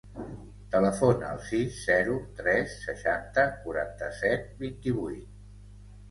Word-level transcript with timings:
Telefona 0.75 1.27
al 1.33 1.41
sis, 1.49 1.75
zero, 1.89 2.15
tres, 2.39 2.73
seixanta, 2.85 3.43
quaranta-set, 3.67 4.47
vint-i-vuit. 4.63 5.29